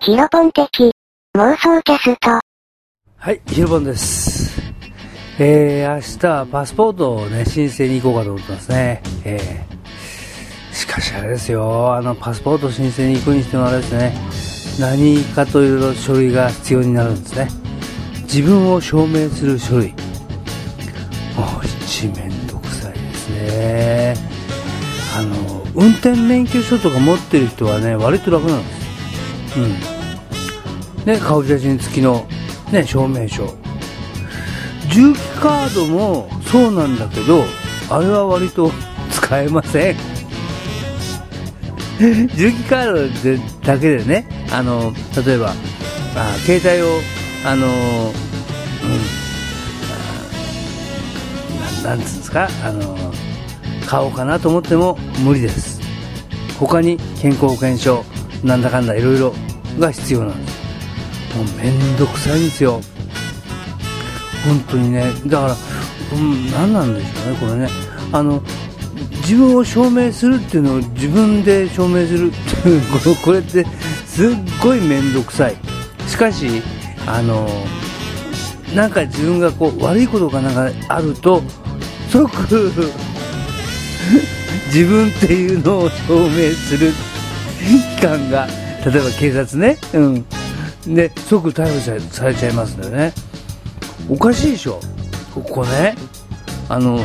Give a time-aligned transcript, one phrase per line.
[0.00, 0.92] ヒロポン的
[1.36, 2.40] 妄想キャスト。
[3.16, 4.62] はい、ヒロポンです。
[5.40, 9.02] えー、明日はパスポートをね、申請に行こうかと思ってますね。
[9.24, 14.14] えー、しかしあれですよ、あの、パスポート申請に行くにしてもあれですね、
[14.80, 17.48] 何かといろいろ書類が必要になるんですね。
[18.22, 19.88] 自分を証明する書類。
[19.88, 24.35] もう一めんどくさいですね。
[25.16, 29.58] あの、運転免許証とか持ってる人はね、割と楽なんです。
[29.58, 31.06] うん。
[31.06, 32.26] ね、顔写真付きの、
[32.70, 33.46] ね、証明書。
[34.90, 37.44] 重機カードもそうなんだけど、
[37.88, 38.70] あれは割と
[39.10, 39.96] 使えません。
[42.36, 44.92] 重機カードでだけでね、あの、
[45.24, 45.54] 例えば、
[46.14, 47.00] あ携帯を、
[47.42, 47.72] あの、うん、
[51.86, 53.05] あななんつうんですか、あの、
[53.86, 55.80] 買おうかなと思っても無理です。
[56.58, 58.04] 他に健康保険証、
[58.42, 59.32] なんだかんだいろいろ
[59.78, 60.66] が必要なんです。
[61.36, 62.80] もうめんどくさいんですよ。
[64.46, 65.12] 本当にね。
[65.26, 65.56] だから、
[66.18, 67.68] うん、何なんでしょうね、これね。
[68.12, 68.42] あの、
[69.22, 73.66] 自分を証明するっていうのを自分で証明するっていう、こ のこれって
[74.06, 74.30] すっ
[74.62, 75.56] ごいめんどくさい。
[76.08, 76.62] しかし、
[77.06, 77.48] あの、
[78.74, 81.42] なんか自分がこう悪いことがなんかあると、
[82.10, 82.30] 即、
[84.72, 86.92] 自分っていうのを証明する
[87.96, 88.46] 機関が、
[88.84, 90.24] 例えば警察ね、うん。
[90.94, 93.12] で、即逮捕されちゃいますんでね。
[94.08, 94.80] おかしいでしょ。
[95.34, 95.96] ここね、
[96.68, 97.00] あの、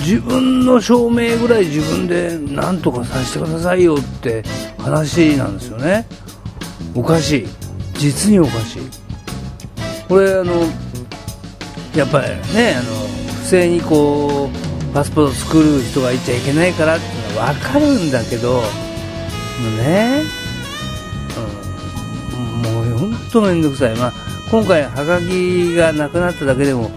[0.00, 4.42] 自分の証明ぐらい自分で何とかさせてくださいよって
[4.78, 6.06] 話なんですよね。
[6.94, 7.46] おかしい。
[7.94, 8.82] 実におかしい。
[10.08, 10.62] これ、あの、
[11.94, 13.08] やっぱりね、あの、
[13.42, 18.62] 不正にこう、パスポート作る人がいちゃいけないからってのは分かるんだけど、もう
[19.76, 20.22] ね、
[22.34, 23.96] うん、もう本当めんどくさい。
[23.96, 24.12] まあ、
[24.50, 26.90] 今回、はがきがなくなっただけでも、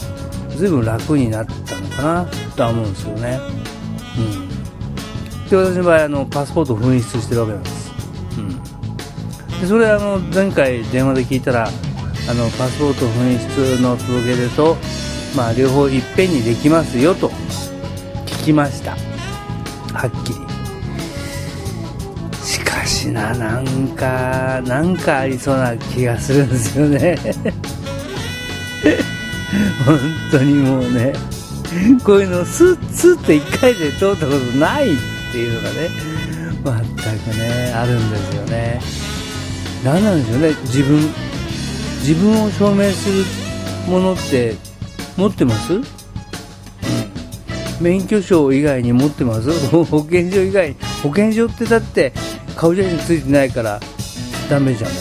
[0.56, 2.26] ずいぶん楽になったのかな
[2.56, 3.40] とは思うんですけどね。
[4.18, 5.50] うん。
[5.50, 7.92] で、私の場合、あの、パスポートを紛失してるわけなんです。
[8.38, 8.64] うん。
[9.62, 14.78] で、それ、あの、前回電話で聞いたら、あの、パスポート紛失の届け出と、
[15.36, 17.32] まあ、両方いっぺんにできますよと、
[18.44, 18.92] 聞きました。
[19.98, 20.36] はっきり。
[22.46, 27.18] しかしな、なんか、なんかありそうな気がするんですよね。
[29.86, 29.98] 本
[30.30, 31.14] 当にもうね、
[32.04, 34.98] こういうのスッスッって一回で通ったことないっ
[35.32, 35.90] ていうのがね、
[36.66, 38.82] 全くね、あるんですよね。
[39.86, 41.00] 何なんでしょうね、自分、
[42.02, 43.24] 自分を証明する
[43.88, 44.58] ものって
[45.16, 45.80] 持ってます、
[47.84, 49.52] 免許証以外に持ってます？
[49.70, 52.14] 保険証以外に、保険証ってだって
[52.56, 53.80] 顔写真ついてないから
[54.50, 54.98] ダメじゃない、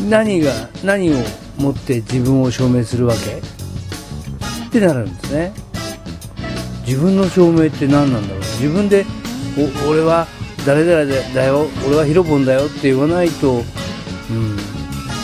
[0.00, 0.52] うん、何が、
[0.84, 1.14] 何を
[1.58, 3.40] 持って自分を証明するわけ？
[4.66, 5.52] ってなるんですね。
[6.86, 8.40] 自分の証明って何なんだろう？
[8.60, 9.04] 自分で
[9.88, 10.26] 俺は
[10.66, 11.04] 誰々
[11.34, 13.64] だよ俺はヒロポンだよって言わないと、
[14.30, 14.56] うん、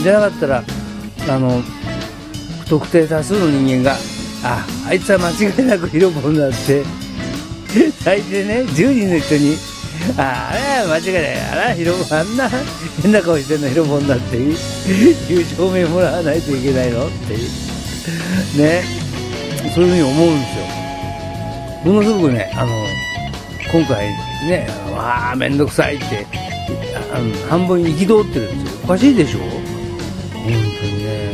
[0.03, 0.65] じゃなかったら
[1.29, 1.63] あの
[2.65, 3.97] 不特定多数の人間が
[4.45, 6.83] ああいつは間違いなくヒロポンだって。
[8.05, 9.57] 最低ね10人の人に
[10.19, 10.55] ああ
[10.85, 11.41] れ間違いない。
[11.53, 12.51] あれはヒロポンあんな
[13.03, 14.57] 変な顔してんのヒロポンだっていう
[15.57, 17.49] 証明もらわないといけないのっていう。
[18.59, 18.83] ね。
[19.75, 21.93] そういうふうに思うんですよ。
[21.93, 22.87] ものすごくねあの
[23.73, 24.07] 今回
[24.49, 26.27] ねああ面倒くさいって
[27.15, 28.81] あの半分憤ってるんですよ。
[28.85, 29.39] おかしいでしょ？
[29.39, 31.31] 本当にね。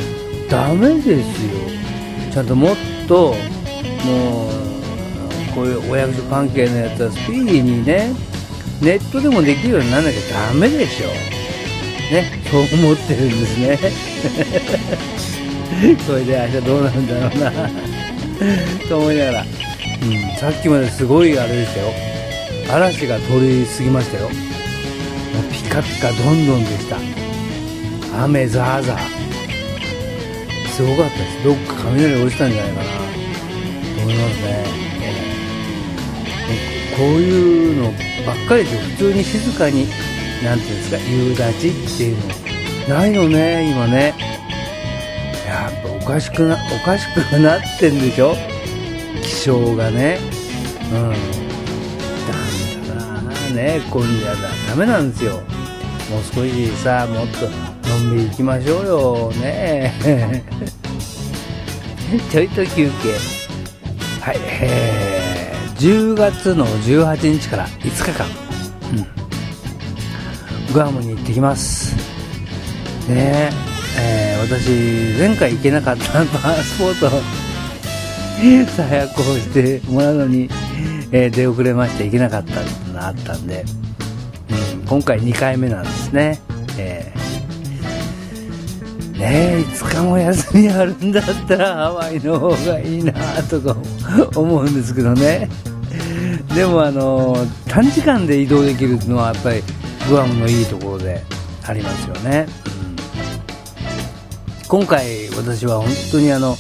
[0.49, 1.23] ダメですよ。
[2.33, 2.77] ちゃんともっ
[3.09, 3.35] と
[4.05, 4.57] もう
[5.55, 8.15] こういうお役所関係のやつはスピーディーにね
[8.81, 10.21] ネットでもできるようにならなきゃ
[10.53, 11.09] ダメでしょ。
[12.13, 13.77] ねそう思ってるんですね。
[16.07, 17.51] これで明日どうなるんだろうな。
[18.89, 19.49] と思いながら、うん、
[20.37, 21.93] さっきまですごいあれでしたよ。
[22.71, 24.31] 嵐が通り過ぎましたよ。
[25.53, 26.97] ピカピカどんどんでした。
[28.23, 29.18] 雨ザーザー。
[30.79, 31.43] すごかったです。
[31.43, 32.85] どっか雷落ちたんじゃないかな。
[32.85, 32.95] と
[34.01, 34.65] 思いますね、
[35.03, 37.91] えー、こういうの
[38.25, 39.89] ばっかりで普通に静かに
[40.45, 42.19] なんていうんですか夕立っていう
[42.89, 42.95] の。
[42.97, 44.15] ないのね今ね。
[45.49, 48.37] やっぱおかしくなおかしくなってんでしょ。
[49.25, 50.21] 気象がね。
[50.93, 51.01] うん。
[51.01, 51.13] なん
[52.87, 54.49] だなね今夜だ。
[54.69, 55.33] ダメなんですよ。
[55.33, 55.43] もう
[56.33, 59.33] 少しさもっとのんびり行きましょうよ。
[59.41, 60.43] ねえ。
[62.31, 63.39] ちょいと休憩。
[64.21, 64.37] はい。
[64.61, 68.27] えー、10月の18日から5日間、
[70.69, 71.95] うん、グアムに行ってきます。
[73.09, 73.51] ね
[73.97, 74.37] え。
[74.37, 77.11] ー私、前回行けなかったパスポートを
[78.41, 80.49] 再発行してもらうのに、
[81.11, 83.65] えー出遅れまして行けなかったのがあったんで、
[84.75, 86.41] うん、今回2回目なんですね。
[86.79, 87.18] えー。
[89.19, 93.13] ねえ、5日も休みあるんだったらハワイの方がいいな
[93.51, 93.77] とか
[94.39, 95.49] 思うんですけどね。
[96.55, 97.37] でもあの、
[97.67, 99.63] 短時間で移動できるのはやっぱり
[100.09, 101.23] グアムのいいところで
[101.67, 102.47] ありますよね。
[102.83, 102.89] うん
[104.69, 106.55] 今回私は本当にあの、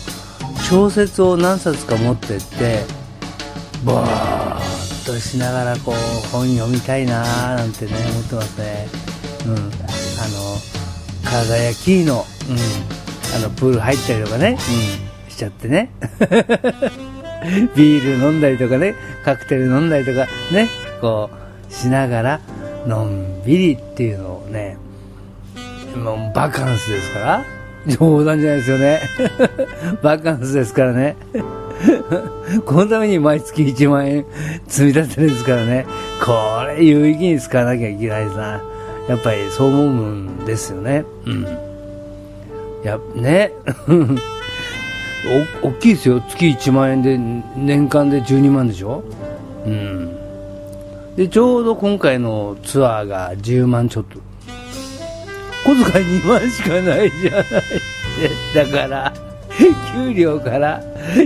[0.71, 2.83] 小説を何冊か持ってって、
[3.85, 5.95] ぼーっとしながらこう
[6.33, 8.89] 本読みたいなーなんてね思ってますね。
[9.45, 9.53] うん。
[9.53, 9.69] あの、
[11.23, 12.25] 体やキーの、
[13.37, 15.91] あの、プール入ったりとかね、うん、しちゃってね。
[17.77, 20.69] ビール飲んだりとかね、カクテル飲んだりとかね、
[21.01, 22.41] こう、しながら、
[22.87, 24.77] のんびりっていうのをね、
[25.97, 27.45] もうバカンスですから、
[27.87, 29.01] 冗談じゃないですよね。
[30.03, 31.17] バカンスですからね。
[32.67, 34.25] このために毎月1万円
[34.67, 35.87] 積み立てるんですからね。
[36.25, 38.61] これ有意義に使わなきゃいけないな。
[39.09, 41.05] やっぱりそう思うんですよね。
[41.25, 41.68] うん。
[42.85, 43.53] や、ね。
[45.63, 46.21] お、大きいですよ。
[46.29, 47.19] 月1万円で、
[47.57, 49.03] 年間で12万でしょ？
[49.67, 50.17] うん。
[51.17, 54.19] で、ちょうど今回のツアーが10万ちょっと。
[55.65, 57.45] 小遣い2万しかないじゃない。
[58.55, 59.13] だから、
[59.93, 60.81] 給料から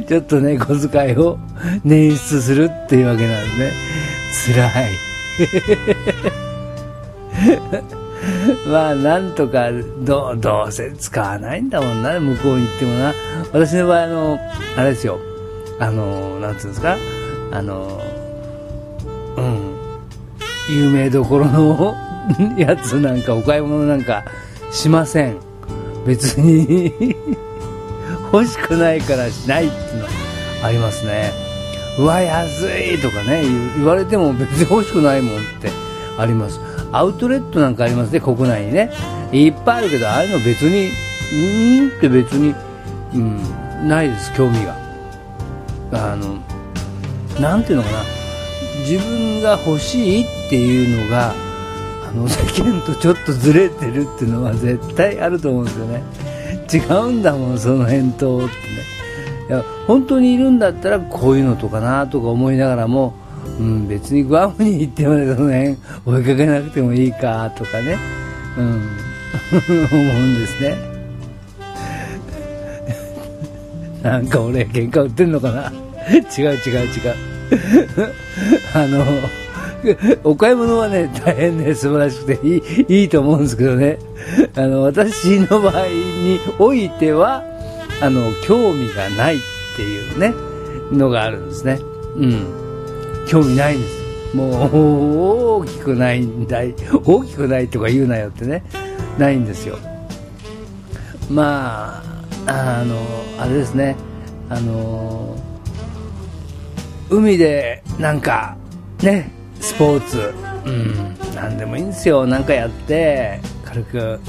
[0.08, 1.38] ちょっとね、小遣いを
[1.86, 3.72] 捻出するっていうわけなんで
[4.32, 4.56] すね。
[4.56, 4.66] 辛
[7.88, 8.01] い。
[8.66, 9.68] まあ、なんとか、
[10.00, 13.14] どう、どうせ使わないんだもんな、向こうに行ってもな。
[13.52, 14.38] 私の場合、あの、
[14.76, 15.18] あれですよ。
[15.78, 16.96] あの、なんつうんですか？
[17.50, 18.00] あの、
[19.36, 19.72] うん。
[20.70, 21.96] 有名どころの
[22.56, 24.22] やつなんか、お買い物なんか
[24.70, 25.36] しません。
[26.06, 27.14] 別に
[28.32, 30.10] 欲しくないからしないっていうのは
[30.64, 31.32] ありますね。
[31.98, 32.62] うわ、安
[32.94, 33.42] いとかね、
[33.76, 35.70] 言われても別に欲しくないもんって
[36.18, 36.58] あります。
[36.92, 38.90] アウトレットなんかありますね、国内にね。
[39.32, 42.54] いっぱいあるけど、ああいうの別に、うーんって別に、
[43.14, 44.76] うん、ないです、興味が。
[45.92, 46.38] あの、
[47.40, 47.98] なんていうのかな。
[48.80, 51.32] 自分が欲しいっていうのが、
[52.08, 56.02] あの、世間とちょっとずれてるっていうのは絶対あると思うんですよね。
[56.72, 56.78] 違
[57.08, 58.52] うんだもん、その辺と、ってね。
[59.48, 63.14] いや、本当にいるんだったらこういうのとかなとか思いながらも、
[63.62, 67.96] うん、別にグアムに行ってまでその辺追いかけなくてもいいかとかね、
[68.58, 68.80] うん、 思
[69.80, 70.76] うんですね。
[74.02, 75.72] なんか俺喧嘩売ってんのかな？
[76.36, 77.14] 違う違う違う。
[78.74, 79.04] あの、
[80.24, 83.98] お買い物はね、大変ね、素晴らしくていいいいと思うんですけどね、
[84.56, 87.44] あの、私の場合においては、
[88.00, 89.40] あの、興味がないっ
[89.76, 90.34] ていうね、
[90.90, 91.78] のがあるんですね。
[92.16, 92.61] うん。
[93.26, 94.02] 興味ないんです。
[94.36, 96.74] もう、大きくないんだい。
[97.04, 98.64] 大きくないとか言うなよってね、
[99.18, 99.78] ないんですよ。
[101.30, 102.02] ま
[102.46, 102.96] あ、あの、
[103.38, 103.96] あれですね、
[104.48, 105.36] あの、
[107.10, 108.56] 海でなんか、
[109.02, 109.30] ね、
[109.60, 112.26] スポーツ、うん、なんでもいいんですよ。
[112.26, 114.20] なんかやって、軽く。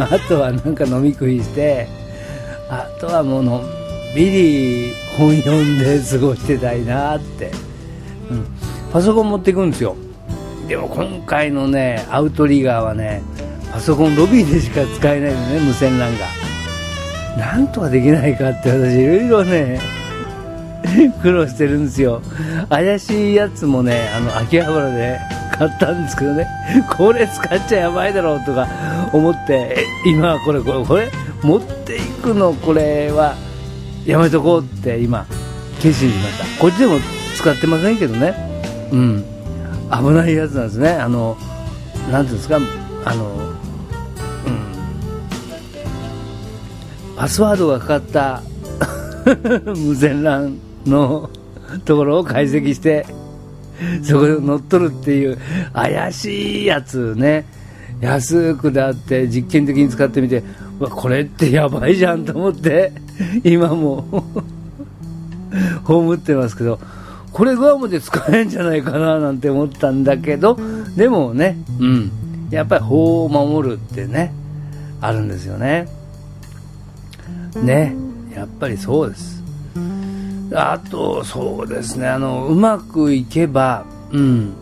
[0.00, 1.86] あとはなんか飲み食いして、
[2.68, 3.62] あとはもうのん
[4.14, 7.50] びり本読んで過ごしてたいなって。
[8.30, 8.46] うん、
[8.92, 9.96] パソコン持っていくんですよ。
[10.68, 13.22] でも今回のね、アウトリガーはね、
[13.72, 16.26] パソコンロビーでしか使えないのね、無線 LAN が。
[17.36, 19.80] なんとかできないかって私いろいろね、
[21.22, 22.20] 苦労してるんですよ。
[22.68, 25.18] 怪しいやつもね、あの、秋葉原で
[25.56, 26.46] 買ったんですけどね、
[26.96, 28.68] これ使っちゃやばいだろうとか
[29.12, 31.10] 思って、今はこれ、これ、これ、
[31.42, 33.34] 持っていくの、これは、
[34.04, 35.26] やめとこうって今、
[35.80, 36.60] 決心しました。
[36.60, 36.98] こっちでも
[37.36, 38.34] 使ってませんけどね、
[38.92, 39.24] うん。
[39.90, 40.90] 危ないやつなんですね。
[40.90, 41.36] あの、
[42.10, 42.58] なんていうんですか、
[43.04, 43.54] あの、うん。
[47.16, 48.42] パスワードがかかった
[49.76, 51.30] 無線 LAN の
[51.84, 53.06] ところを解析して、
[54.02, 55.38] そこで乗っ取るっていう
[55.72, 57.44] 怪しいやつね、
[58.00, 60.42] 安くであって実験的に使ってみて、
[60.78, 62.92] わ、これってやばいじゃんと思って、
[63.44, 64.24] 今も
[65.84, 66.78] 葬ってますけど、
[67.32, 70.56] これグアムで使えんじゃないかななんて思ったんだけど、
[70.96, 72.12] でもね、うん、
[72.50, 74.32] やっぱり法を守るってね、
[75.00, 75.88] あるんですよね。
[77.56, 77.94] ね、
[78.34, 79.42] やっぱりそうです。
[80.54, 84.52] あと、そうですね、あの、うまくいけば、うん、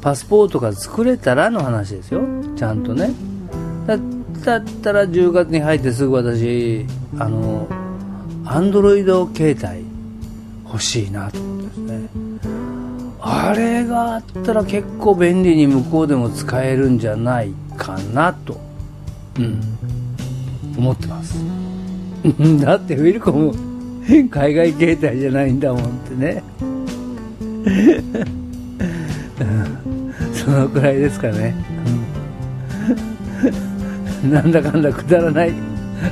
[0.00, 2.22] パスポートが作れたらの話ですよ。
[2.56, 3.10] ちゃんとね。
[3.86, 3.98] だ
[4.44, 6.86] だったら10月に入ってすぐ私、
[7.18, 7.68] あの、
[8.44, 9.91] アンドロイド携帯
[10.72, 12.08] 欲しいなと思うんですね。
[13.20, 18.58] あれがあったら結構便利に向こうでも使えるんじゃないかなと、
[19.38, 19.60] うん、
[20.78, 21.36] 思ってます。
[22.64, 23.54] だってウィルコム
[24.30, 26.42] 海外携帯じゃないんだもんってね。
[30.32, 31.54] そのくらいですかね。
[34.24, 35.52] なんだかんだくだらない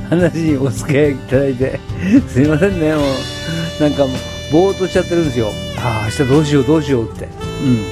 [0.09, 1.79] 話にお付き合いいただいて、
[2.27, 5.51] すいませんね、もう、なんかもう、ぼーっとしちゃってるんですよ。
[5.77, 7.25] ああ、明日どうしようどうしようって。
[7.25, 7.85] うん。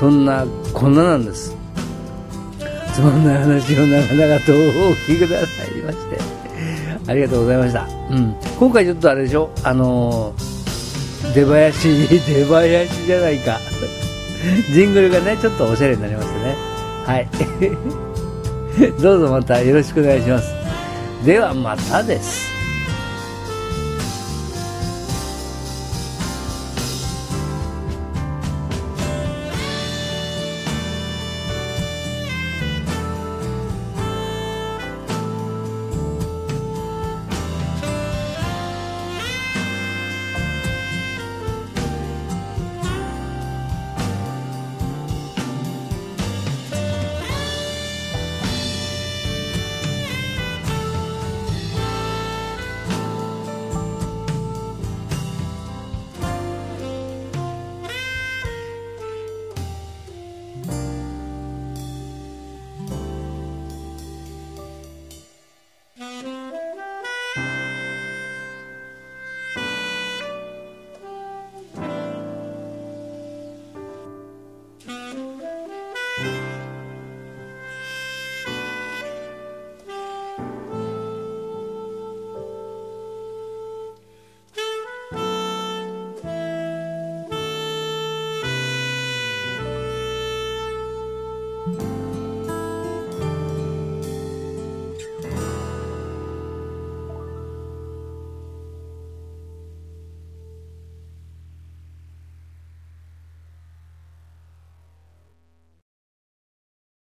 [0.00, 1.54] そんな、こんななんです。
[2.94, 4.56] つまんない話を長々とお
[4.96, 6.18] 聞きくださいまして。
[7.08, 7.88] ありがとうございました。
[8.10, 8.34] うん。
[8.58, 9.50] 今回ちょっとあれでしょ？
[9.64, 13.58] あのー、出囃子、 出囃子じゃないか。
[14.72, 16.56] ジングルがね、ちょっとおしゃれになりましたね。
[17.06, 17.28] はい。
[19.00, 20.52] どうぞまたよろしくお願いします。
[21.24, 22.51] ではまたです。